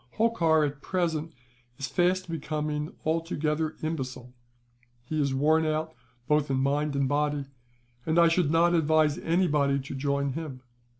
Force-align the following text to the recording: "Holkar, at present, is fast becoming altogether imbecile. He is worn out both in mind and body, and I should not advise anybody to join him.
"Holkar, 0.17 0.65
at 0.65 0.81
present, 0.81 1.31
is 1.77 1.85
fast 1.85 2.27
becoming 2.27 2.91
altogether 3.05 3.75
imbecile. 3.83 4.33
He 5.05 5.21
is 5.21 5.35
worn 5.35 5.63
out 5.63 5.93
both 6.27 6.49
in 6.49 6.57
mind 6.57 6.95
and 6.95 7.07
body, 7.07 7.45
and 8.03 8.17
I 8.17 8.27
should 8.27 8.49
not 8.49 8.73
advise 8.73 9.19
anybody 9.19 9.77
to 9.77 9.93
join 9.93 10.31
him. 10.33 10.63